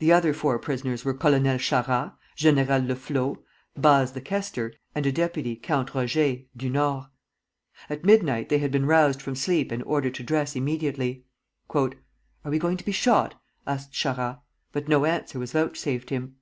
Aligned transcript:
The 0.00 0.12
other 0.12 0.34
four 0.34 0.58
prisoners 0.58 1.02
were 1.02 1.14
Colonel 1.14 1.56
Charras, 1.58 2.12
General 2.36 2.84
Le 2.84 2.94
Flô, 2.94 3.38
Baze 3.74 4.12
the 4.12 4.20
quoestor, 4.20 4.74
and 4.94 5.06
a 5.06 5.10
deputy, 5.12 5.56
Count 5.56 5.94
Roger 5.94 6.40
(du 6.54 6.68
Nord). 6.68 7.04
At 7.88 8.04
midnight 8.04 8.50
they 8.50 8.58
had 8.58 8.70
been 8.70 8.84
roused 8.84 9.22
from 9.22 9.34
sleep 9.34 9.72
and 9.72 9.82
ordered 9.84 10.12
to 10.16 10.22
dress 10.22 10.54
immediately. 10.56 11.24
"Are 11.70 11.90
we 12.44 12.58
going 12.58 12.76
to 12.76 12.84
be 12.84 12.92
shot?" 12.92 13.40
asked 13.66 13.92
Charras, 13.94 14.40
but 14.72 14.88
no 14.88 15.06
answer 15.06 15.38
was 15.38 15.52
vouchsafed 15.52 16.10
him. 16.10 16.36